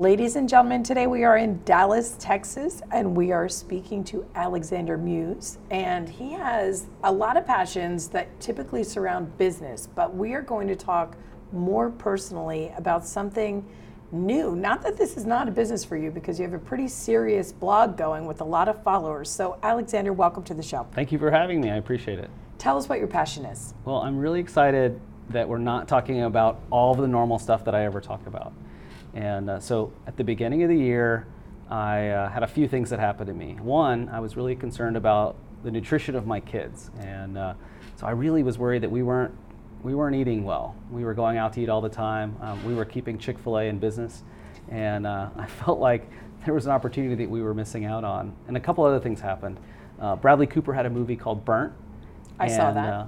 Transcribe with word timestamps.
Ladies 0.00 0.34
and 0.34 0.48
gentlemen, 0.48 0.82
today 0.82 1.06
we 1.06 1.22
are 1.22 1.36
in 1.36 1.62
Dallas, 1.64 2.16
Texas, 2.18 2.82
and 2.90 3.16
we 3.16 3.30
are 3.30 3.48
speaking 3.48 4.02
to 4.02 4.26
Alexander 4.34 4.98
Muse. 4.98 5.58
And 5.70 6.08
he 6.08 6.32
has 6.32 6.86
a 7.04 7.12
lot 7.12 7.36
of 7.36 7.46
passions 7.46 8.08
that 8.08 8.40
typically 8.40 8.82
surround 8.82 9.38
business, 9.38 9.86
but 9.94 10.12
we 10.12 10.34
are 10.34 10.42
going 10.42 10.66
to 10.66 10.74
talk 10.74 11.16
more 11.52 11.90
personally 11.90 12.72
about 12.76 13.06
something 13.06 13.64
new. 14.10 14.56
Not 14.56 14.82
that 14.82 14.96
this 14.96 15.16
is 15.16 15.26
not 15.26 15.46
a 15.46 15.52
business 15.52 15.84
for 15.84 15.96
you, 15.96 16.10
because 16.10 16.40
you 16.40 16.44
have 16.44 16.54
a 16.54 16.58
pretty 16.58 16.88
serious 16.88 17.52
blog 17.52 17.96
going 17.96 18.26
with 18.26 18.40
a 18.40 18.44
lot 18.44 18.66
of 18.66 18.82
followers. 18.82 19.30
So, 19.30 19.60
Alexander, 19.62 20.12
welcome 20.12 20.42
to 20.42 20.54
the 20.54 20.62
show. 20.64 20.88
Thank 20.90 21.12
you 21.12 21.20
for 21.20 21.30
having 21.30 21.60
me. 21.60 21.70
I 21.70 21.76
appreciate 21.76 22.18
it. 22.18 22.30
Tell 22.58 22.76
us 22.76 22.88
what 22.88 22.98
your 22.98 23.06
passion 23.06 23.44
is. 23.44 23.74
Well, 23.84 23.98
I'm 23.98 24.18
really 24.18 24.40
excited 24.40 25.00
that 25.30 25.48
we're 25.48 25.58
not 25.58 25.86
talking 25.86 26.22
about 26.22 26.58
all 26.70 26.90
of 26.90 26.98
the 26.98 27.06
normal 27.06 27.38
stuff 27.38 27.64
that 27.66 27.76
I 27.76 27.84
ever 27.84 28.00
talk 28.00 28.26
about. 28.26 28.52
And 29.14 29.48
uh, 29.48 29.60
so 29.60 29.92
at 30.06 30.16
the 30.16 30.24
beginning 30.24 30.62
of 30.62 30.68
the 30.68 30.76
year, 30.76 31.26
I 31.70 32.08
uh, 32.08 32.28
had 32.28 32.42
a 32.42 32.46
few 32.46 32.68
things 32.68 32.90
that 32.90 32.98
happened 32.98 33.28
to 33.28 33.34
me. 33.34 33.56
One, 33.60 34.08
I 34.08 34.20
was 34.20 34.36
really 34.36 34.56
concerned 34.56 34.96
about 34.96 35.36
the 35.62 35.70
nutrition 35.70 36.14
of 36.14 36.26
my 36.26 36.40
kids. 36.40 36.90
And 37.00 37.38
uh, 37.38 37.54
so 37.96 38.06
I 38.06 38.10
really 38.10 38.42
was 38.42 38.58
worried 38.58 38.82
that 38.82 38.90
we 38.90 39.02
weren't, 39.02 39.34
we 39.82 39.94
weren't 39.94 40.16
eating 40.16 40.44
well. 40.44 40.76
We 40.90 41.04
were 41.04 41.14
going 41.14 41.38
out 41.38 41.52
to 41.54 41.62
eat 41.62 41.68
all 41.68 41.80
the 41.80 41.88
time. 41.88 42.36
Um, 42.40 42.64
we 42.64 42.74
were 42.74 42.84
keeping 42.84 43.18
Chick 43.18 43.38
fil 43.38 43.58
A 43.58 43.64
in 43.64 43.78
business. 43.78 44.22
And 44.68 45.06
uh, 45.06 45.30
I 45.36 45.46
felt 45.46 45.78
like 45.78 46.10
there 46.44 46.54
was 46.54 46.66
an 46.66 46.72
opportunity 46.72 47.14
that 47.24 47.30
we 47.30 47.42
were 47.42 47.54
missing 47.54 47.84
out 47.84 48.04
on. 48.04 48.34
And 48.48 48.56
a 48.56 48.60
couple 48.60 48.84
other 48.84 49.00
things 49.00 49.20
happened. 49.20 49.58
Uh, 50.00 50.16
Bradley 50.16 50.46
Cooper 50.46 50.74
had 50.74 50.86
a 50.86 50.90
movie 50.90 51.16
called 51.16 51.44
Burnt. 51.44 51.72
I 52.38 52.48
saw 52.48 52.72
that. 52.72 53.06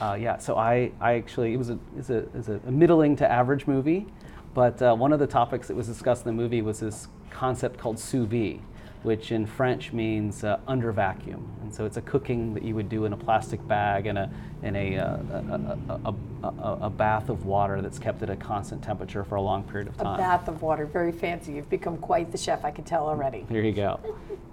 uh, 0.00 0.14
yeah, 0.14 0.38
so 0.38 0.56
I, 0.56 0.92
I 1.00 1.14
actually, 1.14 1.52
it 1.52 1.56
was 1.56 1.70
a, 1.70 1.78
it's 1.96 2.10
a, 2.10 2.18
it's 2.34 2.48
a 2.48 2.60
middling 2.70 3.16
to 3.16 3.30
average 3.30 3.66
movie, 3.66 4.06
but 4.54 4.80
uh, 4.82 4.94
one 4.94 5.12
of 5.12 5.18
the 5.18 5.26
topics 5.26 5.68
that 5.68 5.76
was 5.76 5.86
discussed 5.86 6.26
in 6.26 6.36
the 6.36 6.42
movie 6.42 6.62
was 6.62 6.80
this 6.80 7.08
concept 7.30 7.78
called 7.78 7.98
sous 7.98 8.26
vide, 8.26 8.60
which 9.02 9.30
in 9.30 9.46
French 9.46 9.92
means 9.92 10.42
uh, 10.42 10.58
under 10.66 10.90
vacuum. 10.90 11.48
And 11.62 11.72
so 11.72 11.84
it's 11.84 11.96
a 11.96 12.02
cooking 12.02 12.54
that 12.54 12.62
you 12.62 12.74
would 12.74 12.88
do 12.88 13.04
in 13.04 13.12
a 13.12 13.16
plastic 13.16 13.66
bag 13.68 14.06
in 14.06 14.16
a, 14.16 14.30
in 14.62 14.74
a, 14.74 14.96
uh, 14.98 15.16
a, 15.30 16.14
a, 16.44 16.48
a, 16.48 16.78
a, 16.82 16.90
bath 16.90 17.28
of 17.28 17.46
water 17.46 17.80
that's 17.80 17.98
kept 17.98 18.22
at 18.22 18.30
a 18.30 18.36
constant 18.36 18.82
temperature 18.82 19.22
for 19.22 19.36
a 19.36 19.40
long 19.40 19.62
period 19.62 19.88
of 19.88 19.96
time. 19.96 20.14
A 20.14 20.18
bath 20.18 20.48
of 20.48 20.62
water, 20.62 20.86
very 20.86 21.12
fancy. 21.12 21.52
You've 21.52 21.70
become 21.70 21.96
quite 21.98 22.32
the 22.32 22.38
chef, 22.38 22.64
I 22.64 22.70
can 22.70 22.84
tell 22.84 23.06
already. 23.06 23.46
There 23.48 23.62
you 23.62 23.72
go. 23.72 24.00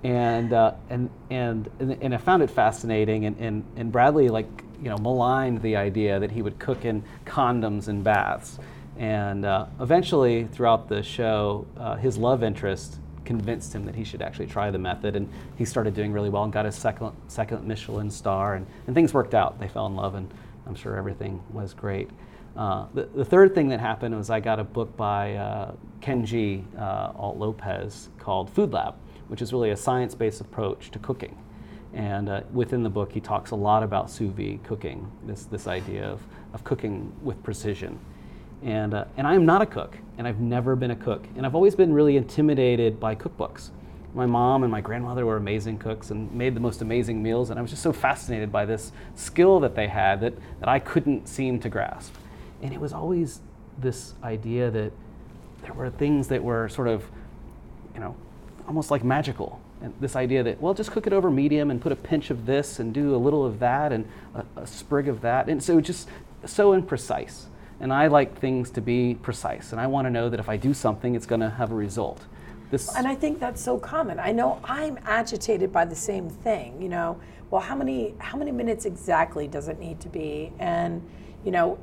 And, 0.04 0.54
uh, 0.54 0.74
and, 0.90 1.10
and, 1.32 1.70
and, 1.80 1.98
and 2.02 2.14
I 2.14 2.18
found 2.18 2.44
it 2.44 2.52
fascinating. 2.52 3.26
And, 3.26 3.38
and, 3.40 3.64
and 3.76 3.92
Bradley, 3.92 4.30
like, 4.30 4.48
you 4.84 4.90
know, 4.90 4.98
maligned 4.98 5.62
the 5.62 5.76
idea 5.76 6.20
that 6.20 6.32
he 6.32 6.42
would 6.42 6.60
cook 6.60 6.86
in 6.86 7.04
condoms 7.26 7.88
and 7.88 8.04
baths. 8.04 8.60
And 8.98 9.46
uh, 9.46 9.66
eventually, 9.80 10.46
throughout 10.46 10.88
the 10.88 11.04
show, 11.04 11.68
uh, 11.78 11.96
his 11.96 12.18
love 12.18 12.44
interest 12.44 13.00
convinced 13.26 13.74
him 13.74 13.84
that 13.86 13.96
he 13.96 14.04
should 14.04 14.22
actually 14.22 14.48
try 14.48 14.72
the 14.72 14.78
method. 14.78 15.16
And 15.16 15.30
he 15.58 15.66
started 15.66 15.94
doing 15.94 16.14
really 16.14 16.30
well 16.30 16.44
and 16.44 16.54
got 16.54 16.66
his 16.66 16.76
second, 16.76 17.12
second 17.28 17.68
Michelin 17.68 18.10
star. 18.10 18.56
And, 18.56 18.66
and 18.88 18.96
things 18.96 19.14
worked 19.14 19.34
out. 19.34 19.60
They 19.60 19.68
fell 19.68 19.88
in 19.88 19.96
love, 19.96 20.16
and 20.16 20.32
I'm 20.66 20.76
sure 20.76 20.96
everything 20.96 21.42
was 21.52 21.74
great. 21.74 22.10
Uh, 22.56 22.86
the, 22.94 23.04
the 23.14 23.26
third 23.26 23.54
thing 23.54 23.68
that 23.70 23.82
happened 23.82 24.16
was 24.16 24.30
I 24.30 24.40
got 24.40 24.60
a 24.60 24.64
book 24.64 24.96
by 24.96 25.36
uh, 25.36 25.74
Kenji 26.00 26.64
uh, 26.80 27.12
Alt 27.16 27.38
Lopez 27.38 28.10
called 28.18 28.50
Food 28.50 28.72
Lab, 28.72 28.96
which 29.28 29.42
is 29.42 29.52
really 29.52 29.72
a 29.72 29.78
science 29.78 30.16
based 30.16 30.40
approach 30.40 30.90
to 30.92 31.00
cooking. 31.00 31.38
And 31.94 32.30
uh, 32.30 32.42
within 32.54 32.84
the 32.84 32.90
book, 32.90 33.12
he 33.12 33.20
talks 33.20 33.52
a 33.52 33.56
lot 33.56 33.84
about 33.84 34.10
sous 34.10 34.32
vide 34.32 34.64
cooking, 34.64 35.12
this, 35.26 35.46
this 35.46 35.68
idea 35.68 36.06
of, 36.06 36.22
of 36.54 36.64
cooking 36.64 37.12
with 37.24 37.42
precision. 37.44 38.00
And, 38.66 38.96
uh, 38.96 39.06
and 39.16 39.28
I 39.28 39.36
am 39.36 39.46
not 39.46 39.62
a 39.62 39.66
cook, 39.66 39.96
and 40.18 40.28
I've 40.28 40.40
never 40.40 40.76
been 40.76 40.90
a 40.90 40.96
cook. 40.96 41.24
And 41.38 41.46
I've 41.46 41.54
always 41.54 41.76
been 41.76 41.94
really 41.94 42.18
intimidated 42.18 43.00
by 43.00 43.16
cookbooks. 43.16 43.70
My 44.16 44.26
mom 44.26 44.64
and 44.64 44.72
my 44.72 44.82
grandmother 44.82 45.24
were 45.24 45.38
amazing 45.38 45.78
cooks 45.78 46.10
and 46.10 46.32
made 46.32 46.56
the 46.56 46.60
most 46.60 46.82
amazing 46.82 47.22
meals, 47.22 47.52
and 47.52 47.60
I 47.60 47.62
was 47.62 47.70
just 47.70 47.84
so 47.84 47.94
fascinated 47.94 48.52
by 48.52 48.66
this 48.66 48.92
skill 49.14 49.60
that 49.60 49.76
they 49.76 49.88
had 49.88 50.20
that, 50.22 50.34
that 50.60 50.68
I 50.68 50.80
couldn't 50.80 51.28
seem 51.28 51.60
to 51.60 51.70
grasp. 51.70 52.16
And 52.64 52.74
it 52.74 52.82
was 52.82 52.92
always 52.92 53.42
this 53.78 54.16
idea 54.24 54.72
that 54.72 54.92
there 55.62 55.74
were 55.74 55.92
things 55.92 56.28
that 56.30 56.44
were 56.44 56.68
sort 56.68 56.88
of, 56.88 57.06
you 57.94 58.00
know, 58.00 58.16
almost 58.68 58.90
like 58.90 59.04
magical. 59.04 59.62
And 59.82 59.94
this 60.00 60.16
idea 60.16 60.42
that, 60.42 60.60
well, 60.60 60.74
just 60.74 60.92
cook 60.92 61.06
it 61.06 61.14
over 61.14 61.30
medium 61.30 61.70
and 61.70 61.80
put 61.80 61.92
a 61.92 61.96
pinch 61.96 62.32
of 62.32 62.48
this 62.48 62.80
and 62.80 62.94
do 62.94 63.16
a 63.16 63.18
little 63.18 63.46
of 63.46 63.60
that 63.60 63.92
and 63.92 64.10
a, 64.34 64.62
a 64.62 64.66
sprig 64.66 65.08
of 65.08 65.22
that. 65.22 65.50
And 65.50 65.62
so 65.62 65.80
just 65.80 66.10
so 66.46 66.80
imprecise. 66.80 67.44
And 67.80 67.94
I 67.94 68.08
like 68.08 68.40
things 68.40 68.70
to 68.72 68.82
be 68.82 69.16
precise. 69.22 69.72
And 69.72 69.82
I 69.82 69.88
want 69.88 70.06
to 70.06 70.10
know 70.10 70.30
that 70.30 70.40
if 70.40 70.50
I 70.50 70.58
do 70.58 70.74
something, 70.74 71.16
it's 71.16 71.26
going 71.26 71.42
to 71.42 71.50
have 71.50 71.72
a 71.72 71.76
result. 71.76 72.22
This, 72.72 72.96
And 72.96 73.08
I 73.08 73.16
think 73.16 73.40
that's 73.40 73.62
so 73.62 73.78
common. 73.78 74.20
I 74.20 74.32
know 74.32 74.60
I'm 74.64 74.98
agitated 75.04 75.72
by 75.72 75.86
the 75.86 75.96
same 75.96 76.30
thing. 76.30 76.82
You 76.82 76.90
know, 76.90 77.20
well, 77.52 77.62
how 77.62 77.76
many 77.76 78.16
how 78.18 78.38
many 78.38 78.52
minutes 78.52 78.86
exactly 78.86 79.48
does 79.48 79.68
it 79.68 79.80
need 79.80 80.00
to 80.02 80.10
be? 80.10 80.52
And 80.58 81.08
you 81.44 81.52
know, 81.52 81.78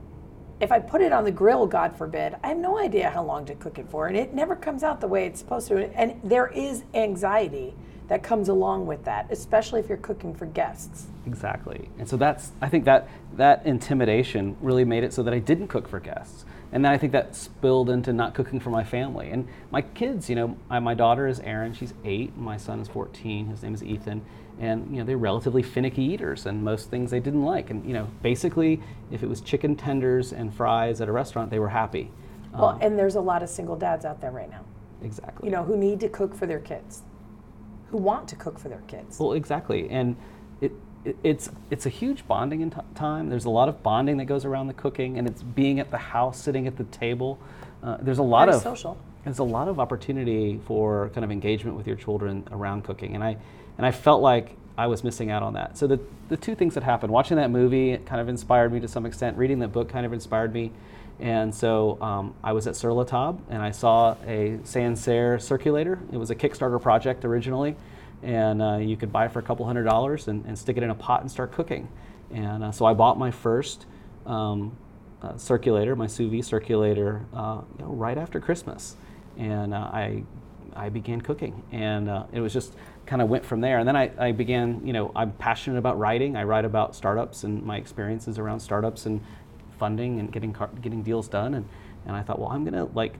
if 0.60 0.72
I 0.72 0.80
put 0.80 1.00
it 1.00 1.12
on 1.12 1.24
the 1.24 1.30
grill, 1.30 1.66
God 1.66 1.96
forbid, 1.96 2.36
I 2.42 2.48
have 2.48 2.56
no 2.56 2.78
idea 2.78 3.10
how 3.10 3.22
long 3.22 3.44
to 3.46 3.54
cook 3.54 3.78
it 3.78 3.88
for, 3.88 4.08
and 4.08 4.16
it 4.16 4.34
never 4.34 4.56
comes 4.56 4.82
out 4.82 5.00
the 5.00 5.06
way 5.06 5.26
it's 5.26 5.38
supposed 5.38 5.68
to. 5.68 5.86
And 5.96 6.20
there 6.24 6.48
is 6.48 6.82
anxiety 6.94 7.74
that 8.12 8.22
comes 8.22 8.50
along 8.50 8.84
with 8.84 9.02
that, 9.06 9.26
especially 9.30 9.80
if 9.80 9.88
you're 9.88 9.96
cooking 9.96 10.34
for 10.34 10.44
guests. 10.44 11.06
Exactly. 11.26 11.88
And 11.98 12.06
so 12.06 12.18
that's 12.18 12.52
I 12.60 12.68
think 12.68 12.84
that 12.84 13.08
that 13.38 13.64
intimidation 13.64 14.54
really 14.60 14.84
made 14.84 15.02
it 15.02 15.14
so 15.14 15.22
that 15.22 15.32
I 15.32 15.38
didn't 15.38 15.68
cook 15.68 15.88
for 15.88 15.98
guests. 15.98 16.44
And 16.72 16.84
then 16.84 16.92
I 16.92 16.98
think 16.98 17.12
that 17.12 17.34
spilled 17.34 17.88
into 17.88 18.12
not 18.12 18.34
cooking 18.34 18.60
for 18.60 18.68
my 18.68 18.84
family. 18.84 19.30
And 19.30 19.48
my 19.70 19.80
kids, 19.80 20.28
you 20.28 20.36
know, 20.36 20.58
I, 20.68 20.78
my 20.78 20.92
daughter 20.92 21.26
is 21.26 21.40
Erin, 21.40 21.72
she's 21.72 21.94
8, 22.04 22.36
my 22.36 22.58
son 22.58 22.80
is 22.80 22.88
14, 22.88 23.46
his 23.46 23.62
name 23.62 23.72
is 23.72 23.82
Ethan, 23.82 24.20
and 24.60 24.90
you 24.90 24.98
know, 24.98 25.04
they're 25.04 25.16
relatively 25.16 25.62
finicky 25.62 26.02
eaters 26.02 26.44
and 26.44 26.62
most 26.62 26.90
things 26.90 27.10
they 27.10 27.20
didn't 27.20 27.44
like. 27.44 27.70
And 27.70 27.82
you 27.82 27.94
know, 27.94 28.10
basically 28.20 28.82
if 29.10 29.22
it 29.22 29.26
was 29.26 29.40
chicken 29.40 29.74
tenders 29.74 30.34
and 30.34 30.52
fries 30.52 31.00
at 31.00 31.08
a 31.08 31.12
restaurant, 31.12 31.50
they 31.50 31.58
were 31.58 31.70
happy. 31.70 32.10
Well, 32.52 32.66
Um, 32.66 32.78
and 32.82 32.98
there's 32.98 33.16
a 33.16 33.22
lot 33.22 33.42
of 33.42 33.48
single 33.48 33.76
dads 33.76 34.04
out 34.04 34.20
there 34.20 34.32
right 34.32 34.50
now, 34.50 34.66
exactly. 35.02 35.48
you 35.48 35.50
know, 35.56 35.64
who 35.64 35.78
need 35.78 35.98
to 36.00 36.10
cook 36.10 36.34
for 36.34 36.44
their 36.44 36.60
kids, 36.60 37.04
who 37.92 37.98
want 37.98 38.26
to 38.28 38.36
cook 38.36 38.58
for 38.58 38.68
their 38.68 38.82
kids. 38.88 39.20
Well, 39.20 39.34
exactly, 39.34 39.88
and 39.90 40.16
it, 40.60 40.72
it 41.04 41.16
it's 41.22 41.50
it's 41.70 41.86
a 41.86 41.90
huge 41.90 42.26
bonding 42.26 42.62
in 42.62 42.70
t- 42.70 42.78
time. 42.94 43.28
There's 43.28 43.44
a 43.44 43.50
lot 43.50 43.68
of 43.68 43.82
bonding 43.82 44.16
that 44.16 44.24
goes 44.24 44.44
around 44.44 44.66
the 44.66 44.74
cooking, 44.74 45.18
and 45.18 45.28
it's 45.28 45.42
being 45.42 45.78
at 45.78 45.90
the 45.90 45.98
house, 45.98 46.40
sitting 46.40 46.66
at 46.66 46.76
the 46.76 46.84
table. 46.84 47.38
Uh, 47.82 47.98
there's 48.00 48.18
a 48.18 48.22
lot 48.22 48.46
Very 48.46 48.56
of 48.56 48.62
social. 48.62 48.98
There's 49.24 49.38
a 49.38 49.44
lot 49.44 49.68
of 49.68 49.78
opportunity 49.78 50.60
for 50.66 51.10
kind 51.10 51.24
of 51.24 51.30
engagement 51.30 51.76
with 51.76 51.86
your 51.86 51.96
children 51.96 52.48
around 52.50 52.82
cooking, 52.82 53.14
and 53.14 53.22
I 53.22 53.36
and 53.76 53.86
I 53.86 53.90
felt 53.92 54.22
like 54.22 54.56
I 54.76 54.86
was 54.86 55.04
missing 55.04 55.30
out 55.30 55.42
on 55.42 55.52
that. 55.52 55.76
So 55.76 55.86
the 55.86 56.00
the 56.28 56.36
two 56.36 56.54
things 56.54 56.74
that 56.74 56.82
happened, 56.82 57.12
watching 57.12 57.36
that 57.36 57.50
movie, 57.50 57.98
kind 57.98 58.20
of 58.20 58.28
inspired 58.28 58.72
me 58.72 58.80
to 58.80 58.88
some 58.88 59.04
extent. 59.04 59.36
Reading 59.36 59.58
that 59.58 59.68
book 59.68 59.90
kind 59.90 60.06
of 60.06 60.14
inspired 60.14 60.54
me. 60.54 60.72
And 61.22 61.54
so 61.54 62.02
um, 62.02 62.34
I 62.42 62.52
was 62.52 62.66
at 62.66 62.74
Sur 62.74 62.92
La 62.92 63.04
Table 63.04 63.40
and 63.48 63.62
I 63.62 63.70
saw 63.70 64.16
a 64.26 64.58
Sansaire 64.64 65.40
circulator. 65.40 66.00
It 66.10 66.16
was 66.16 66.30
a 66.30 66.34
Kickstarter 66.34 66.82
project 66.82 67.24
originally, 67.24 67.76
and 68.24 68.60
uh, 68.60 68.78
you 68.78 68.96
could 68.96 69.12
buy 69.12 69.28
for 69.28 69.38
a 69.38 69.42
couple 69.42 69.64
hundred 69.64 69.84
dollars 69.84 70.26
and, 70.26 70.44
and 70.46 70.58
stick 70.58 70.76
it 70.76 70.82
in 70.82 70.90
a 70.90 70.96
pot 70.96 71.20
and 71.20 71.30
start 71.30 71.52
cooking. 71.52 71.88
And 72.32 72.64
uh, 72.64 72.72
so 72.72 72.86
I 72.86 72.94
bought 72.94 73.20
my 73.20 73.30
first 73.30 73.86
um, 74.26 74.76
uh, 75.22 75.36
circulator, 75.36 75.94
my 75.94 76.08
sous 76.08 76.28
vide 76.28 76.44
circulator, 76.44 77.24
uh, 77.32 77.60
you 77.78 77.84
know, 77.84 77.92
right 77.92 78.18
after 78.18 78.40
Christmas, 78.40 78.96
and 79.38 79.72
uh, 79.72 79.76
I 79.76 80.24
I 80.74 80.88
began 80.88 81.20
cooking, 81.20 81.62
and 81.70 82.08
uh, 82.08 82.24
it 82.32 82.40
was 82.40 82.52
just 82.52 82.74
kind 83.06 83.22
of 83.22 83.28
went 83.28 83.44
from 83.44 83.60
there. 83.60 83.78
And 83.78 83.86
then 83.86 83.94
I, 83.94 84.10
I 84.18 84.32
began, 84.32 84.84
you 84.86 84.92
know, 84.92 85.12
I'm 85.14 85.32
passionate 85.32 85.78
about 85.78 85.98
writing. 85.98 86.34
I 86.34 86.44
write 86.44 86.64
about 86.64 86.96
startups 86.96 87.44
and 87.44 87.62
my 87.62 87.76
experiences 87.76 88.38
around 88.38 88.60
startups 88.60 89.04
and 89.06 89.20
funding 89.82 90.20
and 90.20 90.30
getting 90.30 90.52
car- 90.52 90.70
getting 90.80 91.02
deals 91.02 91.26
done. 91.28 91.54
And, 91.54 91.64
and 92.06 92.14
I 92.14 92.22
thought, 92.22 92.38
well, 92.38 92.50
I'm 92.50 92.64
gonna 92.64 92.84
like 92.94 93.14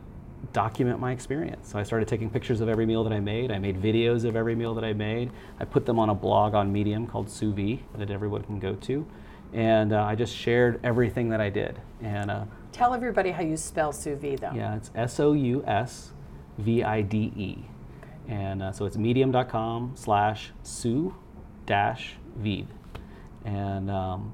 document 0.52 1.00
my 1.00 1.10
experience. 1.10 1.68
So 1.70 1.78
I 1.78 1.82
started 1.82 2.06
taking 2.06 2.30
pictures 2.30 2.60
of 2.60 2.68
every 2.68 2.86
meal 2.86 3.02
that 3.02 3.12
I 3.12 3.18
made. 3.20 3.50
I 3.50 3.58
made 3.58 3.76
videos 3.82 4.24
of 4.24 4.36
every 4.36 4.54
meal 4.54 4.74
that 4.74 4.84
I 4.84 4.92
made. 4.92 5.30
I 5.58 5.64
put 5.64 5.86
them 5.86 5.98
on 5.98 6.08
a 6.10 6.14
blog 6.14 6.54
on 6.54 6.72
Medium 6.72 7.06
called 7.06 7.28
Sous 7.28 7.52
Vide 7.54 7.80
that 7.98 8.10
everyone 8.10 8.42
can 8.44 8.60
go 8.60 8.74
to. 8.74 9.04
And 9.52 9.92
uh, 9.92 10.04
I 10.04 10.14
just 10.14 10.34
shared 10.36 10.78
everything 10.84 11.28
that 11.30 11.40
I 11.40 11.50
did. 11.50 11.80
And 12.00 12.30
uh, 12.30 12.44
Tell 12.70 12.94
everybody 12.94 13.30
how 13.32 13.42
you 13.42 13.56
spell 13.56 13.92
sous 13.92 14.18
vide, 14.18 14.38
though. 14.38 14.52
yeah, 14.54 14.76
it's 14.76 14.90
S 14.94 15.18
O 15.20 15.32
U 15.32 15.62
S 15.66 16.12
V 16.58 16.82
I 16.84 17.02
D 17.02 17.32
E. 17.36 17.58
And 18.28 18.62
uh, 18.62 18.72
so 18.72 18.84
it's 18.86 18.96
medium.com 18.96 19.92
slash 19.94 20.52
sous 20.62 21.12
dash 21.66 22.14
vide. 22.36 22.68
And 23.44 23.90
um, 23.90 24.32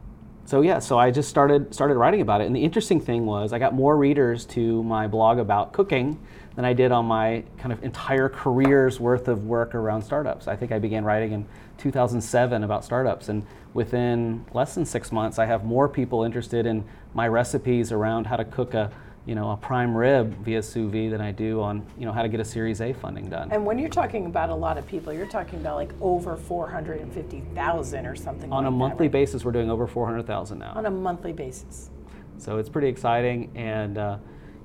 so 0.49 0.63
yeah, 0.63 0.79
so 0.79 0.99
I 0.99 1.11
just 1.11 1.29
started 1.29 1.75
started 1.75 1.99
writing 1.99 2.23
about 2.23 2.41
it. 2.41 2.47
And 2.47 2.57
the 2.57 2.65
interesting 2.65 3.03
thing 3.03 3.27
was 3.27 3.53
I 3.53 3.59
got 3.59 3.75
more 3.75 3.99
readers 3.99 4.47
to 4.47 4.83
my 4.83 5.07
blog 5.07 5.37
about 5.39 5.75
cooking 5.75 6.19
than 6.57 6.65
I 6.65 6.73
did 6.73 6.91
on 6.91 7.05
my 7.05 7.45
kind 7.59 7.71
of 7.71 7.85
entire 7.85 8.31
career's 8.31 8.99
worth 8.99 9.29
of 9.29 9.45
work 9.45 9.75
around 9.75 10.01
startups. 10.01 10.49
I 10.49 10.57
think 10.57 10.73
I 10.73 10.79
began 10.79 11.05
writing 11.05 11.33
in 11.33 11.47
2007 11.77 12.65
about 12.65 12.83
startups, 12.83 13.29
and 13.29 13.45
within 13.75 14.47
less 14.55 14.75
than 14.75 14.87
six 14.87 15.13
months, 15.13 15.39
I 15.39 15.45
have 15.45 15.67
more 15.67 15.87
people 15.87 16.25
interested 16.25 16.65
in 16.65 16.83
my 17.13 17.29
recipes 17.29 17.93
around 17.93 18.27
how 18.27 18.37
to 18.37 18.45
cook 18.47 18.73
a 18.73 18.91
you 19.29 19.35
know 19.35 19.51
a 19.51 19.57
prime 19.59 19.95
rib 19.95 20.35
via 20.43 20.63
sous 20.63 20.91
vide 20.91 21.13
than 21.13 21.21
I 21.21 21.33
do 21.33 21.61
on 21.61 21.85
you 21.99 22.07
know 22.07 22.13
how 22.13 22.23
to 22.23 22.29
get 22.29 22.41
a 22.41 22.45
Series 22.45 22.81
A 22.81 22.95
funding 22.95 23.29
done. 23.29 23.53
And 23.53 23.67
when 23.67 23.79
you're 23.79 23.91
talking 23.91 24.25
about 24.25 24.49
a 24.49 24.55
lot 24.55 24.79
of 24.79 24.87
people, 24.87 25.13
you're 25.13 25.27
talking 25.27 25.61
about 25.61 25.77
like 25.77 25.93
over 26.01 26.35
450,000 26.35 28.07
or 28.07 28.17
something 28.17 28.51
on 28.51 28.65
like 28.65 28.71
a 28.71 28.71
that, 28.71 28.77
monthly 28.77 29.07
right? 29.07 29.13
basis, 29.13 29.45
we're 29.45 29.53
doing 29.53 29.71
over 29.71 29.87
400,000 29.87 30.59
now. 30.59 30.73
On 30.75 30.87
a 30.87 30.91
monthly 30.91 31.35
basis. 31.35 31.91
So 32.39 32.57
it's 32.57 32.71
pretty 32.71 32.89
exciting, 32.89 33.51
and 33.55 33.99
uh, 33.99 34.17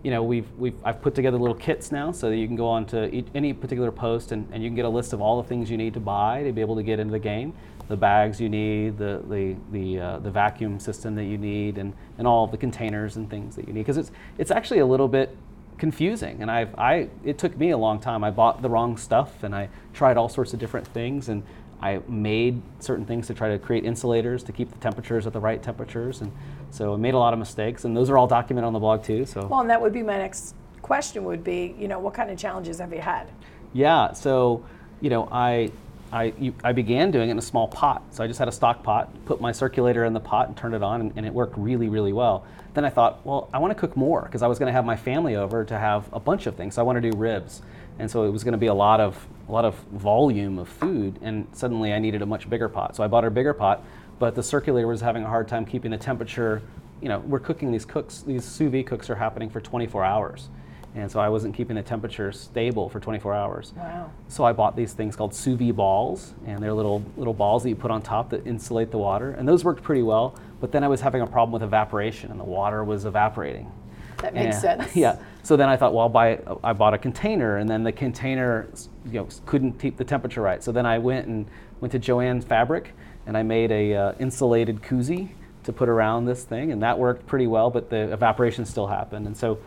you 0.02 0.12
know 0.12 0.24
we've 0.24 0.50
we've 0.58 0.76
I've 0.86 1.02
put 1.02 1.14
together 1.14 1.38
little 1.38 1.58
kits 1.58 1.92
now, 1.92 2.14
so 2.14 2.30
that 2.30 2.38
you 2.38 2.48
can 2.48 2.56
go 2.56 2.70
on 2.70 2.86
to 2.86 3.14
each, 3.14 3.28
any 3.36 3.52
particular 3.52 3.92
post, 3.92 4.32
and, 4.32 4.48
and 4.54 4.64
you 4.64 4.70
can 4.70 4.78
get 4.78 4.86
a 4.86 4.90
list 4.90 5.12
of 5.12 5.20
all 5.20 5.42
the 5.42 5.48
things 5.50 5.70
you 5.70 5.76
need 5.76 5.94
to 5.96 6.00
buy 6.00 6.42
to 6.44 6.54
be 6.54 6.62
able 6.62 6.78
to 6.78 6.84
get 6.84 7.00
into 7.00 7.12
the 7.12 7.20
game, 7.20 7.54
the 7.88 7.98
bags 7.98 8.40
you 8.40 8.50
need, 8.50 8.98
the 8.98 9.22
the 9.28 9.56
the, 9.72 10.00
uh, 10.00 10.20
the 10.20 10.32
vacuum 10.32 10.80
system 10.80 11.16
that 11.16 11.26
you 11.26 11.38
need, 11.38 11.78
and, 11.78 11.94
and 12.18 12.28
all 12.28 12.48
the 12.48 12.58
containers 12.58 13.18
and 13.18 13.30
things 13.30 13.56
that 13.56 13.68
you 13.68 13.74
need, 13.74 13.82
because 13.82 13.98
it's 13.98 14.12
it's 14.38 14.52
actually 14.52 14.80
a 14.80 14.86
little 14.86 15.08
bit 15.08 15.36
confusing, 15.78 16.42
and 16.42 16.50
I've 16.50 16.74
I 16.78 17.10
it 17.24 17.38
took 17.38 17.58
me 17.58 17.72
a 17.72 17.78
long 17.78 18.00
time. 18.00 18.24
I 18.24 18.32
bought 18.32 18.62
the 18.62 18.70
wrong 18.70 18.98
stuff, 18.98 19.44
and 19.44 19.54
I 19.56 19.70
tried 19.94 20.18
all 20.18 20.30
sorts 20.30 20.54
of 20.54 20.60
different 20.60 20.88
things, 20.88 21.30
and 21.30 21.44
I 21.82 22.00
made 22.08 22.62
certain 22.80 23.06
things 23.06 23.28
to 23.28 23.34
try 23.34 23.50
to 23.50 23.60
create 23.60 23.84
insulators 23.84 24.44
to 24.44 24.54
keep 24.54 24.72
the 24.72 24.78
temperatures 24.78 25.28
at 25.28 25.34
the 25.34 25.42
right 25.42 25.62
temperatures, 25.62 26.22
and 26.22 26.32
so 26.72 26.94
I 26.94 26.98
made 26.98 27.14
a 27.14 27.20
lot 27.20 27.34
of 27.34 27.40
mistakes, 27.40 27.84
and 27.84 27.96
those 27.96 28.10
are 28.10 28.18
all 28.18 28.28
documented 28.28 28.68
on 28.68 28.74
the 28.74 28.80
blog 28.80 29.04
too. 29.04 29.26
So 29.26 29.46
Well, 29.48 29.60
and 29.60 29.70
that 29.70 29.82
would 29.82 29.94
be 29.94 30.04
my 30.04 30.18
next 30.18 30.56
question 30.82 31.24
would 31.26 31.44
be, 31.44 31.76
you 31.78 31.88
know, 31.88 32.00
what 32.00 32.14
kind 32.14 32.30
of 32.32 32.38
challenges 32.38 32.80
have 32.80 32.94
you 32.94 33.02
had? 33.02 33.30
yeah, 33.74 34.14
so 34.14 34.64
you 35.02 35.10
know 35.10 35.28
I. 35.32 35.72
I, 36.14 36.32
you, 36.38 36.54
I 36.64 36.74
began 36.74 37.10
doing 37.10 37.30
it 37.30 37.32
in 37.32 37.40
a 37.40 37.42
small 37.42 37.68
pot. 37.68 38.04
So 38.12 38.24
I 38.24 38.28
just 38.28 38.38
had 38.38 38.48
a 38.48 38.52
stock 38.52 38.84
pot, 38.84 39.12
put 39.26 39.42
my 39.42 39.52
circulator 39.52 40.06
in 40.06 40.14
the 40.14 40.20
pot 40.20 40.48
and 40.48 40.56
turned 40.56 40.76
it 40.76 40.84
on, 40.84 41.02
and, 41.02 41.14
and 41.16 41.26
it 41.26 41.34
worked 41.34 41.58
really, 41.58 41.90
really 41.90 42.14
well. 42.14 42.46
Then 42.76 42.86
I 42.86 42.90
thought, 42.90 43.26
well, 43.26 43.50
I 43.52 43.58
want 43.58 43.72
to 43.72 43.76
cook 43.76 43.98
more 43.98 44.22
because 44.22 44.44
I 44.44 44.48
was 44.48 44.60
going 44.60 44.68
to 44.68 44.74
have 44.74 44.86
my 44.86 44.96
family 44.96 45.36
over 45.36 45.66
to 45.66 45.78
have 45.78 46.08
a 46.14 46.20
bunch 46.20 46.46
of 46.46 46.56
things. 46.56 46.76
So 46.76 46.84
I 46.84 46.86
want 46.86 47.02
to 47.02 47.12
do 47.12 47.18
ribs, 47.18 47.64
and 47.98 48.10
so 48.10 48.26
it 48.26 48.30
was 48.30 48.44
going 48.44 48.52
to 48.52 48.60
be 48.60 48.68
a 48.68 48.74
lot 48.74 49.00
of 49.00 49.28
a 49.50 49.52
lot 49.52 49.66
of 49.66 49.76
volume 49.92 50.60
of 50.60 50.70
food. 50.70 51.18
And 51.24 51.48
suddenly 51.52 51.94
I 51.94 52.00
needed 52.00 52.22
a 52.22 52.26
much 52.28 52.48
bigger 52.48 52.70
pot. 52.70 52.96
So 52.96 53.04
I 53.04 53.08
bought 53.08 53.26
a 53.26 53.32
bigger 53.32 53.54
pot, 53.54 53.84
but 54.20 54.36
the 54.36 54.44
circulator 54.44 54.88
was 54.88 55.02
having 55.02 55.24
a 55.24 55.28
hard 55.28 55.48
time 55.48 55.66
keeping 55.66 55.92
the 55.92 55.98
temperature. 55.98 56.62
You 57.02 57.10
know, 57.10 57.20
we're 57.20 57.40
cooking 57.40 57.72
these 57.72 57.86
cooks. 57.86 58.22
These 58.22 58.46
sous 58.46 58.72
vide 58.72 58.86
cooks 58.86 59.10
are 59.10 59.16
happening 59.16 59.50
for 59.50 59.60
24 59.60 60.06
hours, 60.06 60.50
and 60.96 61.12
so 61.12 61.20
I 61.20 61.30
wasn't 61.30 61.56
keeping 61.56 61.76
the 61.76 61.82
temperature 61.82 62.32
stable 62.32 62.88
for 62.90 63.00
24 63.00 63.34
hours. 63.34 63.74
Wow. 63.76 64.12
So 64.28 64.44
I 64.44 64.54
bought 64.54 64.76
these 64.76 64.94
things 64.94 65.16
called 65.16 65.34
sous 65.34 65.58
vide 65.58 65.76
balls, 65.76 66.34
and 66.46 66.62
they're 66.62 66.74
little 66.74 67.04
little 67.18 67.34
balls 67.34 67.64
that 67.64 67.70
you 67.70 67.76
put 67.76 67.92
on 67.92 68.02
top 68.02 68.30
that 68.30 68.46
insulate 68.46 68.92
the 68.92 68.98
water, 68.98 69.32
and 69.32 69.48
those 69.48 69.64
worked 69.66 69.84
pretty 69.84 70.04
well. 70.04 70.36
But 70.62 70.72
then 70.72 70.84
I 70.84 70.88
was 70.88 71.02
having 71.02 71.22
a 71.22 71.28
problem 71.28 71.52
with 71.52 71.64
evaporation, 71.64 72.32
and 72.32 72.40
the 72.40 72.44
water 72.46 72.84
was 72.84 73.06
evaporating. 73.06 73.72
That 74.20 74.34
makes 74.34 74.64
And- 74.64 74.82
sense. 74.82 74.96
Yeah. 74.96 75.18
So 75.42 75.58
then 75.58 75.68
I 75.68 75.76
thought, 75.76 75.94
well, 75.94 76.04
I'll 76.04 76.10
buy. 76.10 76.40
I 76.64 76.72
bought 76.74 76.94
a 76.94 76.98
container, 76.98 77.58
and 77.58 77.70
then 77.70 77.84
the 77.84 77.92
container, 77.92 78.68
you 79.06 79.14
know, 79.20 79.28
couldn't 79.46 79.74
keep 79.80 79.98
the 79.98 80.06
temperature 80.06 80.42
right. 80.42 80.64
So 80.64 80.72
then 80.72 80.86
I 80.86 80.98
went 81.00 81.28
and 81.28 81.46
went 81.82 81.92
to 81.92 82.00
Jo-Ann 82.00 82.40
Fabric, 82.42 82.94
and 83.26 83.36
I 83.36 83.44
made 83.44 83.70
a 83.72 83.94
uh, 83.96 84.14
insulated 84.20 84.82
koozie 84.82 85.30
to 85.66 85.74
put 85.74 85.90
around 85.90 86.26
this 86.26 86.44
thing, 86.46 86.72
and 86.72 86.82
that 86.84 86.98
worked 86.98 87.26
pretty 87.26 87.48
well. 87.48 87.70
But 87.70 87.90
the 87.90 88.14
evaporation 88.14 88.64
still 88.66 88.88
happened, 88.88 89.28
and 89.28 89.36
so 89.36 89.58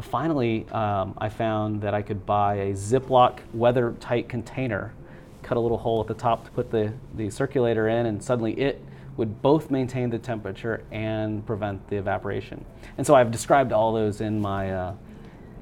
finally 0.00 0.66
um, 0.70 1.14
I 1.18 1.28
found 1.28 1.80
that 1.82 1.94
I 1.94 2.02
could 2.02 2.24
buy 2.26 2.54
a 2.54 2.72
Ziploc 2.72 3.38
weather-tight 3.52 4.28
container, 4.28 4.94
cut 5.42 5.56
a 5.56 5.60
little 5.60 5.78
hole 5.78 6.00
at 6.00 6.06
the 6.06 6.14
top 6.14 6.44
to 6.44 6.50
put 6.52 6.70
the 6.70 6.92
the 7.14 7.30
circulator 7.30 7.88
in, 7.88 8.06
and 8.06 8.22
suddenly 8.22 8.52
it 8.60 8.82
would 9.16 9.42
both 9.42 9.70
maintain 9.70 10.10
the 10.10 10.18
temperature 10.18 10.84
and 10.90 11.44
prevent 11.46 11.86
the 11.88 11.96
evaporation. 11.96 12.64
And 12.96 13.06
so 13.06 13.14
I've 13.14 13.30
described 13.30 13.72
all 13.72 13.92
those 13.92 14.20
in 14.20 14.40
my 14.40 14.72
uh, 14.72 14.94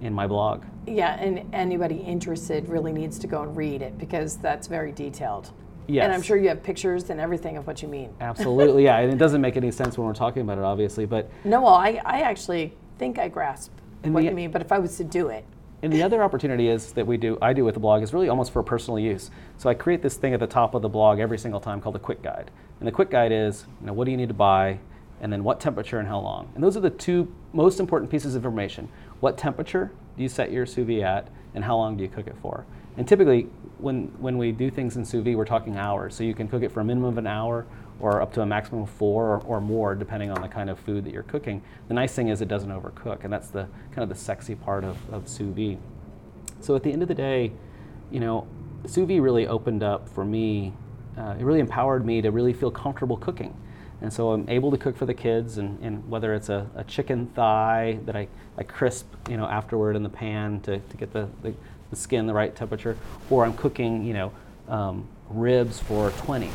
in 0.00 0.12
my 0.12 0.26
blog. 0.26 0.64
Yeah, 0.86 1.14
and 1.20 1.52
anybody 1.54 1.96
interested 1.96 2.68
really 2.68 2.92
needs 2.92 3.18
to 3.18 3.26
go 3.26 3.42
and 3.42 3.56
read 3.56 3.82
it 3.82 3.98
because 3.98 4.36
that's 4.36 4.66
very 4.66 4.92
detailed. 4.92 5.50
Yes. 5.86 6.04
And 6.04 6.12
I'm 6.12 6.22
sure 6.22 6.36
you 6.36 6.48
have 6.48 6.62
pictures 6.62 7.10
and 7.10 7.20
everything 7.20 7.56
of 7.56 7.66
what 7.66 7.82
you 7.82 7.88
mean. 7.88 8.14
Absolutely, 8.20 8.84
yeah. 8.90 8.98
And 8.98 9.12
it 9.12 9.18
doesn't 9.18 9.40
make 9.40 9.56
any 9.56 9.72
sense 9.72 9.98
when 9.98 10.06
we're 10.06 10.14
talking 10.14 10.42
about 10.42 10.58
it, 10.58 10.64
obviously. 10.64 11.04
But 11.04 11.30
No, 11.44 11.62
well, 11.62 11.74
I, 11.74 12.00
I 12.04 12.20
actually 12.20 12.74
think 12.98 13.18
I 13.18 13.28
grasp 13.28 13.72
And 14.02 14.14
what 14.14 14.20
the- 14.20 14.30
you 14.30 14.34
mean, 14.34 14.50
but 14.50 14.62
if 14.62 14.72
I 14.72 14.78
was 14.78 14.96
to 14.96 15.04
do 15.04 15.28
it, 15.28 15.44
and 15.82 15.92
the 15.92 16.02
other 16.02 16.22
opportunity 16.22 16.68
is 16.68 16.92
that 16.92 17.06
we 17.06 17.16
do 17.16 17.38
I 17.40 17.54
do 17.54 17.64
with 17.64 17.74
the 17.74 17.80
blog 17.80 18.02
is 18.02 18.12
really 18.12 18.28
almost 18.28 18.52
for 18.52 18.62
personal 18.62 18.98
use. 18.98 19.30
So 19.56 19.70
I 19.70 19.74
create 19.74 20.02
this 20.02 20.16
thing 20.16 20.34
at 20.34 20.40
the 20.40 20.46
top 20.46 20.74
of 20.74 20.82
the 20.82 20.90
blog 20.90 21.18
every 21.20 21.38
single 21.38 21.60
time 21.60 21.80
called 21.80 21.96
a 21.96 22.00
quick 22.00 22.22
guide. 22.22 22.50
And 22.80 22.86
the 22.86 22.92
quick 22.92 23.10
guide 23.10 23.32
is, 23.32 23.64
you 23.80 23.86
know, 23.86 23.94
what 23.94 24.04
do 24.04 24.10
you 24.10 24.16
need 24.16 24.28
to 24.28 24.34
buy, 24.34 24.78
and 25.22 25.32
then 25.32 25.42
what 25.42 25.58
temperature 25.58 25.98
and 25.98 26.08
how 26.08 26.18
long. 26.18 26.50
And 26.54 26.62
those 26.62 26.76
are 26.76 26.80
the 26.80 26.90
two 26.90 27.32
most 27.52 27.80
important 27.80 28.10
pieces 28.10 28.34
of 28.34 28.44
information. 28.44 28.88
What 29.20 29.38
temperature 29.38 29.90
do 30.16 30.22
you 30.22 30.28
set 30.28 30.50
your 30.50 30.66
sous 30.66 30.86
vide 30.86 31.02
at, 31.02 31.28
and 31.54 31.64
how 31.64 31.76
long 31.76 31.96
do 31.96 32.02
you 32.02 32.08
cook 32.10 32.26
it 32.26 32.36
for? 32.42 32.64
And 32.96 33.06
typically, 33.06 33.48
when 33.78 34.08
when 34.18 34.36
we 34.36 34.52
do 34.52 34.70
things 34.70 34.96
in 34.96 35.04
sous 35.04 35.24
vide, 35.24 35.36
we're 35.36 35.44
talking 35.44 35.76
hours. 35.76 36.14
So 36.14 36.24
you 36.24 36.34
can 36.34 36.48
cook 36.48 36.62
it 36.62 36.72
for 36.72 36.80
a 36.80 36.84
minimum 36.84 37.10
of 37.10 37.18
an 37.18 37.26
hour 37.26 37.66
or 38.00 38.22
up 38.22 38.32
to 38.32 38.40
a 38.40 38.46
maximum 38.46 38.82
of 38.82 38.90
four 38.90 39.26
or, 39.26 39.38
or 39.40 39.60
more, 39.60 39.94
depending 39.94 40.30
on 40.30 40.40
the 40.40 40.48
kind 40.48 40.70
of 40.70 40.78
food 40.78 41.04
that 41.04 41.12
you're 41.12 41.22
cooking. 41.22 41.62
The 41.88 41.94
nice 41.94 42.14
thing 42.14 42.28
is 42.28 42.40
it 42.40 42.48
doesn't 42.48 42.70
overcook, 42.70 43.24
and 43.24 43.32
that's 43.32 43.48
the 43.48 43.68
kind 43.90 44.02
of 44.02 44.08
the 44.08 44.14
sexy 44.14 44.54
part 44.54 44.84
of, 44.84 44.96
of 45.12 45.28
sous 45.28 45.54
vide. 45.54 45.78
So 46.60 46.74
at 46.76 46.82
the 46.82 46.92
end 46.92 47.02
of 47.02 47.08
the 47.08 47.14
day, 47.14 47.52
you 48.10 48.20
know, 48.20 48.46
sous 48.86 49.06
vide 49.06 49.20
really 49.20 49.46
opened 49.46 49.82
up 49.82 50.08
for 50.08 50.24
me. 50.24 50.72
Uh, 51.16 51.36
it 51.38 51.44
really 51.44 51.60
empowered 51.60 52.06
me 52.06 52.22
to 52.22 52.30
really 52.30 52.54
feel 52.54 52.70
comfortable 52.70 53.16
cooking, 53.16 53.54
and 54.00 54.10
so 54.10 54.32
I'm 54.32 54.48
able 54.48 54.70
to 54.70 54.78
cook 54.78 54.96
for 54.96 55.04
the 55.04 55.14
kids. 55.14 55.58
And, 55.58 55.78
and 55.82 56.08
whether 56.08 56.32
it's 56.34 56.48
a, 56.48 56.66
a 56.74 56.84
chicken 56.84 57.26
thigh 57.26 57.98
that 58.06 58.16
I, 58.16 58.28
I 58.56 58.62
crisp, 58.62 59.06
you 59.28 59.36
know, 59.36 59.44
afterward 59.44 59.94
in 59.96 60.02
the 60.02 60.08
pan 60.08 60.60
to, 60.62 60.78
to 60.78 60.96
get 60.96 61.12
the, 61.12 61.28
the, 61.42 61.52
the 61.90 61.96
skin 61.96 62.26
the 62.26 62.32
right 62.32 62.54
temperature, 62.54 62.96
or 63.28 63.44
I'm 63.44 63.54
cooking, 63.54 64.04
you 64.04 64.14
know, 64.14 64.32
um, 64.68 65.06
ribs 65.28 65.80
for 65.80 66.10
20. 66.12 66.50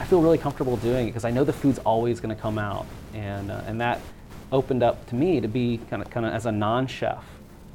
I 0.00 0.04
feel 0.04 0.20
really 0.20 0.38
comfortable 0.38 0.76
doing 0.76 1.06
it 1.06 1.10
because 1.10 1.24
I 1.24 1.30
know 1.30 1.44
the 1.44 1.52
food's 1.52 1.78
always 1.80 2.20
going 2.20 2.34
to 2.34 2.40
come 2.40 2.58
out, 2.58 2.86
and 3.14 3.50
uh, 3.50 3.62
and 3.66 3.80
that 3.80 4.00
opened 4.50 4.82
up 4.82 5.06
to 5.06 5.14
me 5.14 5.40
to 5.40 5.48
be 5.48 5.78
kind 5.88 6.02
of 6.02 6.10
kind 6.10 6.26
of 6.26 6.32
as 6.32 6.46
a 6.46 6.52
non-chef, 6.52 7.24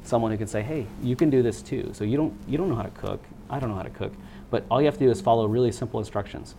someone 0.04 0.30
who 0.30 0.38
could 0.38 0.48
say, 0.48 0.62
hey, 0.62 0.86
you 1.02 1.16
can 1.16 1.30
do 1.30 1.42
this 1.42 1.62
too. 1.62 1.90
So 1.92 2.04
you 2.04 2.16
don't 2.16 2.34
you 2.46 2.58
don't 2.58 2.68
know 2.68 2.76
how 2.76 2.82
to 2.82 2.90
cook, 2.90 3.22
I 3.50 3.58
don't 3.58 3.70
know 3.70 3.76
how 3.76 3.82
to 3.82 3.90
cook, 3.90 4.12
but 4.50 4.64
all 4.70 4.80
you 4.80 4.86
have 4.86 4.98
to 4.98 5.04
do 5.04 5.10
is 5.10 5.20
follow 5.20 5.46
really 5.46 5.72
simple 5.72 5.98
instructions. 5.98 6.54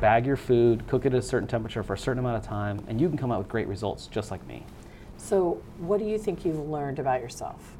Bag 0.00 0.26
your 0.26 0.36
food, 0.36 0.86
cook 0.86 1.06
it 1.06 1.14
at 1.14 1.18
a 1.18 1.22
certain 1.22 1.48
temperature 1.48 1.82
for 1.82 1.94
a 1.94 1.98
certain 1.98 2.18
amount 2.18 2.36
of 2.36 2.44
time, 2.44 2.84
and 2.88 3.00
you 3.00 3.08
can 3.08 3.16
come 3.16 3.32
out 3.32 3.38
with 3.38 3.48
great 3.48 3.66
results 3.68 4.06
just 4.06 4.30
like 4.30 4.46
me. 4.46 4.64
so 5.16 5.60
what 5.78 5.98
do 5.98 6.04
you 6.06 6.18
think 6.18 6.44
you've 6.44 6.68
learned 6.68 6.98
about 6.98 7.20
yourself 7.20 7.77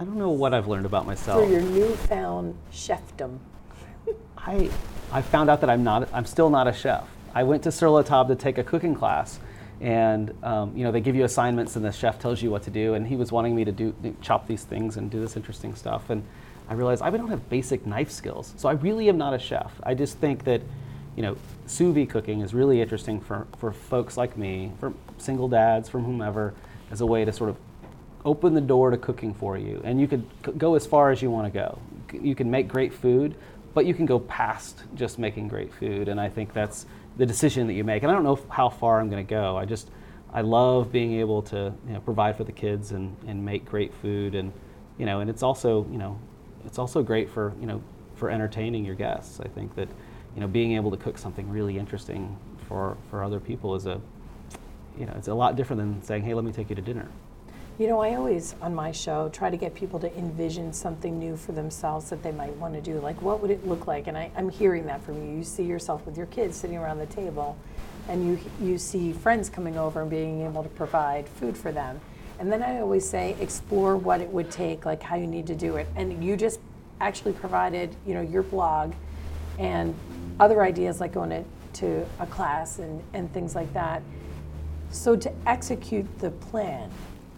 I 0.00 0.04
don't 0.04 0.16
know 0.16 0.30
what 0.30 0.54
I've 0.54 0.66
learned 0.66 0.86
about 0.86 1.04
myself. 1.04 1.44
through 1.44 1.52
your 1.52 1.60
newfound 1.60 2.56
chefdom? 2.72 3.38
I, 4.34 4.70
I 5.12 5.20
found 5.20 5.50
out 5.50 5.60
that 5.60 5.68
I'm 5.68 5.84
not, 5.84 6.08
I'm 6.14 6.24
still 6.24 6.48
not 6.48 6.66
a 6.66 6.72
chef. 6.72 7.06
I 7.34 7.42
went 7.42 7.62
to 7.64 7.70
Sur 7.70 7.90
La 7.90 8.00
Table 8.00 8.24
to 8.28 8.34
take 8.34 8.56
a 8.56 8.64
cooking 8.64 8.94
class, 8.94 9.38
and 9.78 10.32
um, 10.42 10.74
you 10.74 10.84
know 10.84 10.90
they 10.90 11.02
give 11.02 11.16
you 11.16 11.24
assignments, 11.24 11.76
and 11.76 11.84
the 11.84 11.92
chef 11.92 12.18
tells 12.18 12.40
you 12.40 12.50
what 12.50 12.62
to 12.62 12.70
do. 12.70 12.94
And 12.94 13.06
he 13.06 13.14
was 13.14 13.30
wanting 13.30 13.54
me 13.54 13.62
to 13.66 13.72
do 13.72 13.94
chop 14.22 14.46
these 14.46 14.64
things 14.64 14.96
and 14.96 15.10
do 15.10 15.20
this 15.20 15.36
interesting 15.36 15.74
stuff. 15.74 16.08
And 16.08 16.24
I 16.70 16.72
realized 16.72 17.02
I 17.02 17.10
don't 17.10 17.28
have 17.28 17.50
basic 17.50 17.84
knife 17.84 18.10
skills, 18.10 18.54
so 18.56 18.70
I 18.70 18.72
really 18.72 19.10
am 19.10 19.18
not 19.18 19.34
a 19.34 19.38
chef. 19.38 19.70
I 19.82 19.92
just 19.92 20.16
think 20.16 20.44
that, 20.44 20.62
you 21.14 21.22
know, 21.22 21.36
sous 21.66 21.94
vide 21.94 22.08
cooking 22.08 22.40
is 22.40 22.54
really 22.54 22.80
interesting 22.80 23.20
for 23.20 23.46
for 23.58 23.70
folks 23.70 24.16
like 24.16 24.38
me, 24.38 24.72
for 24.80 24.94
single 25.18 25.48
dads, 25.48 25.90
from 25.90 26.04
whomever, 26.04 26.54
as 26.90 27.02
a 27.02 27.06
way 27.06 27.26
to 27.26 27.32
sort 27.32 27.50
of 27.50 27.56
open 28.24 28.54
the 28.54 28.60
door 28.60 28.90
to 28.90 28.96
cooking 28.98 29.32
for 29.34 29.56
you. 29.56 29.80
And 29.84 30.00
you 30.00 30.06
could 30.06 30.24
c- 30.44 30.52
go 30.52 30.74
as 30.74 30.86
far 30.86 31.10
as 31.10 31.22
you 31.22 31.30
want 31.30 31.52
to 31.52 31.58
go. 31.58 31.78
C- 32.10 32.18
You 32.22 32.34
can 32.34 32.50
make 32.50 32.68
great 32.68 32.92
food, 32.92 33.34
but 33.74 33.86
you 33.86 33.94
can 33.94 34.06
go 34.06 34.18
past 34.18 34.82
just 34.94 35.18
making 35.18 35.48
great 35.48 35.72
food. 35.72 36.08
And 36.08 36.20
I 36.20 36.28
think 36.28 36.52
that's 36.52 36.86
the 37.16 37.24
decision 37.26 37.66
that 37.68 37.74
you 37.74 37.84
make. 37.84 38.02
And 38.02 38.10
I 38.12 38.14
don't 38.14 38.24
know 38.24 38.34
f- 38.36 38.48
how 38.48 38.68
far 38.68 39.00
I'm 39.00 39.08
going 39.10 39.24
to 39.24 39.30
go. 39.30 39.56
I 39.56 39.64
just 39.64 39.90
I 40.32 40.42
love 40.42 40.92
being 40.92 41.14
able 41.14 41.42
to 41.42 41.72
you 41.86 41.94
know, 41.94 42.00
provide 42.00 42.36
for 42.36 42.44
the 42.44 42.52
kids 42.52 42.92
and, 42.92 43.16
and 43.26 43.44
make 43.44 43.64
great 43.64 43.92
food 43.94 44.34
and 44.34 44.52
you 44.96 45.06
know 45.06 45.20
and 45.20 45.28
it's 45.30 45.42
also 45.42 45.86
you 45.90 45.98
know 45.98 46.18
it's 46.64 46.78
also 46.78 47.02
great 47.02 47.28
for 47.30 47.52
you 47.60 47.66
know 47.66 47.82
for 48.14 48.30
entertaining 48.30 48.84
your 48.84 48.94
guests. 48.94 49.40
I 49.40 49.48
think 49.48 49.74
that 49.76 49.88
you 50.34 50.40
know 50.40 50.46
being 50.46 50.72
able 50.76 50.90
to 50.90 50.96
cook 50.96 51.18
something 51.18 51.48
really 51.50 51.78
interesting 51.78 52.36
for 52.68 52.96
for 53.08 53.24
other 53.24 53.40
people 53.40 53.74
is 53.74 53.86
a 53.86 54.00
you 54.98 55.06
know 55.06 55.14
it's 55.16 55.28
a 55.28 55.34
lot 55.34 55.56
different 55.56 55.80
than 55.80 56.02
saying 56.02 56.22
hey 56.22 56.34
let 56.34 56.44
me 56.44 56.52
take 56.52 56.68
you 56.70 56.76
to 56.76 56.82
dinner. 56.82 57.08
You 57.80 57.86
know, 57.86 58.00
I 58.00 58.14
always 58.14 58.54
on 58.60 58.74
my 58.74 58.92
show 58.92 59.30
try 59.30 59.48
to 59.48 59.56
get 59.56 59.74
people 59.74 59.98
to 60.00 60.18
envision 60.18 60.70
something 60.70 61.18
new 61.18 61.34
for 61.34 61.52
themselves 61.52 62.10
that 62.10 62.22
they 62.22 62.30
might 62.30 62.54
want 62.56 62.74
to 62.74 62.82
do. 62.82 63.00
Like, 63.00 63.22
what 63.22 63.40
would 63.40 63.50
it 63.50 63.66
look 63.66 63.86
like? 63.86 64.06
And 64.06 64.18
I, 64.18 64.30
I'm 64.36 64.50
hearing 64.50 64.84
that 64.84 65.02
from 65.02 65.16
you. 65.24 65.38
You 65.38 65.42
see 65.42 65.62
yourself 65.62 66.04
with 66.04 66.14
your 66.14 66.26
kids 66.26 66.58
sitting 66.58 66.76
around 66.76 66.98
the 66.98 67.06
table, 67.06 67.56
and 68.06 68.22
you 68.26 68.38
you 68.60 68.76
see 68.76 69.14
friends 69.14 69.48
coming 69.48 69.78
over 69.78 70.02
and 70.02 70.10
being 70.10 70.42
able 70.42 70.62
to 70.62 70.68
provide 70.68 71.26
food 71.26 71.56
for 71.56 71.72
them. 71.72 71.98
And 72.38 72.52
then 72.52 72.62
I 72.62 72.80
always 72.80 73.08
say, 73.08 73.34
explore 73.40 73.96
what 73.96 74.20
it 74.20 74.28
would 74.28 74.50
take, 74.50 74.84
like 74.84 75.02
how 75.02 75.16
you 75.16 75.26
need 75.26 75.46
to 75.46 75.54
do 75.54 75.76
it. 75.76 75.88
And 75.96 76.22
you 76.22 76.36
just 76.36 76.60
actually 77.00 77.32
provided, 77.32 77.96
you 78.06 78.12
know, 78.12 78.20
your 78.20 78.42
blog 78.42 78.92
and 79.58 79.94
other 80.38 80.62
ideas 80.62 81.00
like 81.00 81.12
going 81.12 81.30
to, 81.30 81.44
to 81.80 82.06
a 82.18 82.26
class 82.26 82.78
and, 82.78 83.02
and 83.14 83.32
things 83.32 83.54
like 83.54 83.72
that. 83.72 84.02
So 84.90 85.16
to 85.16 85.32
execute 85.46 86.18
the 86.18 86.30
plan, 86.30 86.90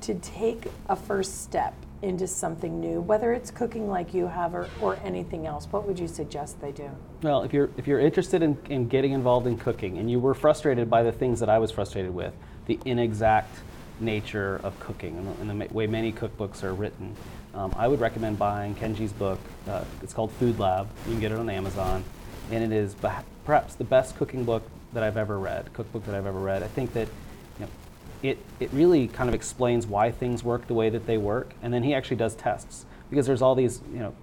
to 0.03 0.15
take 0.17 0.67
a 0.89 0.97
first 0.97 1.43
step 1.43 1.75
into 2.03 2.27
something 2.27 2.81
new, 2.81 3.01
whether 3.01 3.33
it's 3.33 3.51
cooking 3.51 3.89
like 3.89 4.13
you 4.13 4.27
have 4.27 4.55
or, 4.55 4.69
or 4.81 4.99
anything 5.05 5.47
else, 5.47 5.67
what 5.71 5.87
would 5.87 5.99
you 5.99 6.09
suggest 6.09 6.61
they 6.61 6.73
do? 6.73 6.91
Well, 7.23 7.43
if 7.43 7.53
you're 7.53 7.71
if 7.77 7.87
you're 7.87 8.01
interested 8.01 8.43
in, 8.43 8.59
in 8.69 8.89
getting 8.89 9.13
involved 9.13 9.47
in 9.47 9.57
cooking 9.57 9.99
and 9.99 10.11
you 10.11 10.19
were 10.19 10.35
frustrated 10.35 10.91
by 10.91 11.05
the 11.05 11.13
things 11.13 11.39
that 11.41 11.49
I 11.49 11.59
was 11.59 11.71
frustrated 11.71 12.13
with, 12.13 12.35
the 12.67 12.79
inexact 12.85 13.57
nature 14.01 14.61
of 14.65 14.79
cooking 14.81 15.17
and 15.17 15.27
the, 15.29 15.53
and 15.53 15.61
the 15.61 15.75
way 15.75 15.87
many 15.87 16.13
cookbooks 16.13 16.65
are 16.65 16.75
written, 16.75 17.15
um, 17.55 17.73
I 17.77 17.87
would 17.87 18.01
recommend 18.01 18.39
buying 18.39 18.75
Kenji's 18.75 19.13
book. 19.13 19.39
Uh, 19.69 19.85
it's 20.03 20.13
called 20.13 20.33
Food 20.33 20.59
Lab. 20.59 20.89
You 21.07 21.13
can 21.13 21.21
get 21.21 21.31
it 21.31 21.39
on 21.39 21.49
Amazon, 21.49 22.03
and 22.51 22.65
it 22.65 22.77
is 22.77 22.97
perhaps 23.45 23.77
the 23.77 23.85
best 23.85 24.17
cooking 24.17 24.45
book 24.45 24.65
that 24.93 25.03
I've 25.05 25.17
ever 25.17 25.39
read, 25.39 25.73
cookbook 25.73 26.05
that 26.07 26.15
I've 26.15 26.27
ever 26.27 26.39
read. 26.39 26.63
I 26.63 26.69
think 26.69 26.93
that 26.95 27.09
it, 28.23 28.39
it 28.61 28.71
really 28.73 29.09
kind 29.09 29.29
of 29.29 29.35
explains 29.35 29.87
why 29.87 30.11
things 30.11 30.45
work 30.45 30.67
the 30.67 30.75
way 30.75 30.91
that 30.91 31.07
they 31.07 31.19
work, 31.19 31.55
and 31.63 31.73
then 31.73 31.83
he 31.83 31.95
actually 31.95 32.17
does 32.17 32.35
tests 32.35 32.87
because 33.11 33.27
there's 33.27 33.43
all 33.43 33.55
these 33.55 33.83
you 33.93 33.99
know 33.99 34.15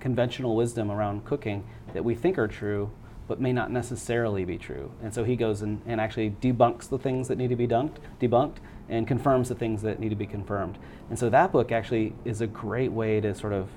conventional 0.00 0.54
wisdom 0.54 0.90
around 0.90 1.24
cooking 1.24 1.64
that 1.92 2.04
we 2.04 2.14
think 2.14 2.38
are 2.38 2.48
true, 2.48 2.90
but 3.26 3.40
may 3.40 3.52
not 3.52 3.70
necessarily 3.70 4.44
be 4.44 4.58
true. 4.58 4.90
And 5.02 5.14
so 5.14 5.24
he 5.24 5.36
goes 5.36 5.62
and, 5.62 5.80
and 5.86 6.00
actually 6.00 6.30
debunks 6.42 6.88
the 6.88 6.98
things 6.98 7.28
that 7.28 7.38
need 7.38 7.48
to 7.48 7.56
be 7.56 7.66
dunked, 7.66 7.96
debunked 8.20 8.56
and 8.88 9.08
confirms 9.08 9.48
the 9.48 9.54
things 9.54 9.82
that 9.82 9.98
need 9.98 10.10
to 10.10 10.16
be 10.16 10.26
confirmed. 10.26 10.78
And 11.08 11.18
so 11.18 11.30
that 11.30 11.52
book 11.52 11.72
actually 11.72 12.12
is 12.24 12.40
a 12.40 12.46
great 12.46 12.92
way 12.92 13.20
to 13.20 13.34
sort 13.34 13.54
of, 13.54 13.70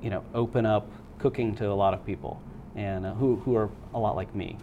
you 0.00 0.10
know, 0.10 0.22
open 0.32 0.64
up 0.64 0.88
cooking 1.18 1.56
to 1.56 1.70
a 1.70 1.74
lot 1.74 1.92
of 1.92 2.04
people 2.06 2.40
and 2.76 3.04
uh, 3.04 3.14
who, 3.14 3.36
who 3.36 3.56
are 3.56 3.70
a 3.94 3.98
lot 3.98 4.14
like 4.14 4.34
me. 4.34 4.58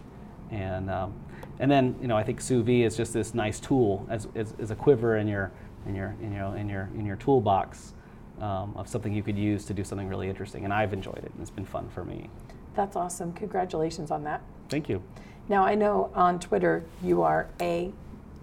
And, 0.52 0.90
um, 0.90 1.14
and 1.58 1.70
then, 1.70 1.96
you 2.00 2.08
know, 2.08 2.16
I 2.16 2.22
think 2.22 2.40
sous 2.40 2.64
vide 2.64 2.84
is 2.84 2.96
just 2.96 3.12
this 3.12 3.34
nice 3.34 3.58
tool 3.58 4.06
as, 4.10 4.28
as, 4.34 4.54
as 4.60 4.70
a 4.70 4.76
quiver 4.76 5.16
in 5.16 5.26
your, 5.26 5.50
in 5.86 5.94
your, 5.94 6.14
in 6.22 6.32
your, 6.32 6.56
in 6.56 6.68
your, 6.68 6.88
in 6.94 7.06
your 7.06 7.16
toolbox 7.16 7.94
um, 8.40 8.74
of 8.76 8.88
something 8.88 9.12
you 9.12 9.22
could 9.22 9.38
use 9.38 9.64
to 9.64 9.74
do 9.74 9.82
something 9.82 10.08
really 10.08 10.28
interesting. 10.28 10.64
And 10.64 10.72
I've 10.72 10.92
enjoyed 10.92 11.18
it, 11.18 11.32
and 11.32 11.40
it's 11.40 11.50
been 11.50 11.64
fun 11.64 11.88
for 11.88 12.04
me. 12.04 12.28
That's 12.74 12.96
awesome. 12.96 13.32
Congratulations 13.32 14.10
on 14.10 14.24
that. 14.24 14.42
Thank 14.68 14.88
you. 14.88 15.02
Now, 15.48 15.64
I 15.64 15.74
know 15.74 16.10
on 16.14 16.38
Twitter 16.38 16.84
you 17.02 17.22
are 17.22 17.48
A 17.60 17.92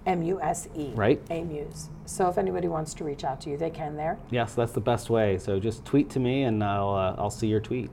M 0.06 0.24
U 0.24 0.42
S 0.42 0.68
E. 0.76 0.92
Right. 0.96 1.22
A 1.30 1.44
Muse. 1.44 1.90
So 2.06 2.30
if 2.30 2.38
anybody 2.38 2.68
wants 2.68 2.94
to 2.96 3.04
reach 3.04 3.24
out 3.24 3.42
to 3.42 3.50
you, 3.50 3.58
they 3.58 3.70
can 3.70 3.96
there. 3.96 4.18
Yes, 4.32 4.56
that's 4.56 4.72
the 4.72 4.82
best 4.82 5.10
way. 5.10 5.38
So 5.38 5.60
just 5.60 5.86
tweet 5.86 6.10
to 6.12 6.20
me, 6.20 6.44
and 6.44 6.64
I'll 6.64 6.96
uh, 6.96 7.16
I'll 7.18 7.30
see 7.30 7.48
your 7.48 7.60
tweet. 7.60 7.92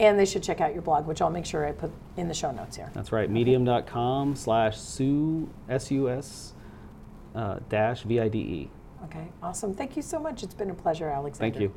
And 0.00 0.18
they 0.18 0.24
should 0.24 0.42
check 0.42 0.60
out 0.60 0.72
your 0.72 0.82
blog, 0.82 1.06
which 1.06 1.22
I'll 1.22 1.30
make 1.30 1.46
sure 1.46 1.64
I 1.66 1.72
put 1.72 1.92
in 2.16 2.26
the 2.26 2.34
show 2.34 2.50
notes 2.50 2.76
here. 2.76 2.90
That's 2.94 3.12
right. 3.12 3.30
Medium.com 3.30 4.34
slash 4.34 4.80
su 4.80 5.48
s 5.68 5.90
u 5.90 6.08
s 6.08 6.54
uh, 7.34 7.60
dash 7.68 8.02
v 8.02 8.18
i 8.18 8.28
d 8.28 8.38
e. 8.38 8.70
Okay, 9.04 9.28
awesome. 9.42 9.74
Thank 9.74 9.96
you 9.96 10.02
so 10.02 10.18
much. 10.18 10.42
It's 10.42 10.54
been 10.54 10.70
a 10.70 10.74
pleasure, 10.74 11.08
Alexander. 11.08 11.52
Thank 11.52 11.62
you. 11.62 11.74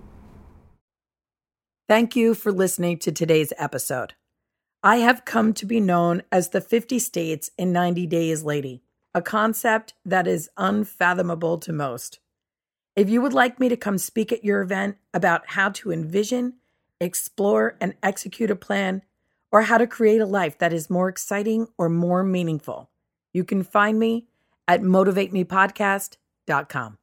Thank 1.88 2.16
you 2.16 2.34
for 2.34 2.52
listening 2.52 2.98
to 3.00 3.12
today's 3.12 3.54
episode. 3.58 4.14
I 4.82 4.98
have 4.98 5.26
come 5.26 5.54
to 5.54 5.66
be 5.66 5.80
known 5.80 6.24
as 6.32 6.50
the 6.50 6.62
50 6.62 7.00
States 7.00 7.50
in 7.58 7.72
90 7.72 8.08
Days 8.08 8.44
Lady, 8.44 8.84
a 9.14 9.22
concept 9.22 9.94
that 10.06 10.28
is 10.28 10.50
unfathomable 10.58 11.58
to 11.60 11.72
most. 11.72 12.20
If 12.96 13.10
you 13.10 13.22
would 13.22 13.34
like 13.34 13.60
me 13.60 13.70
to 13.70 13.78
come 13.78 13.98
speak 13.98 14.32
at 14.32 14.44
your 14.44 14.62
event 14.62 14.98
about 15.14 15.50
how 15.50 15.70
to 15.70 15.92
envision, 15.92 16.56
explore, 17.00 17.78
and 17.82 17.96
execute 18.02 18.50
a 18.52 18.56
plan, 18.56 19.02
or 19.52 19.64
how 19.64 19.78
to 19.78 19.88
create 19.88 20.22
a 20.22 20.26
life 20.26 20.58
that 20.58 20.72
is 20.74 20.90
more 20.90 21.10
exciting 21.10 21.68
or 21.78 21.90
more 21.90 22.24
meaningful, 22.24 22.90
you 23.34 23.44
can 23.44 23.64
find 23.64 24.00
me 24.00 24.28
at 24.68 24.82
motivatemepodcast.com. 24.82 26.98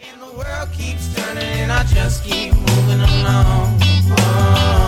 And 0.00 0.22
the 0.22 0.26
world 0.26 0.70
keeps 0.72 1.12
turning 1.14 1.42
and 1.42 1.72
I 1.72 1.82
just 1.84 2.22
keep 2.24 2.54
moving 2.54 3.00
along. 3.00 3.78
Oh. 4.10 4.87